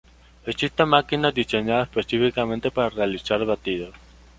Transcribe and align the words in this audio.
Existen 0.47 0.89
máquinas 0.89 1.31
diseñadas 1.31 1.87
específicamente 1.87 2.71
para 2.71 2.89
realizar 2.89 3.45
batidos. 3.45 3.93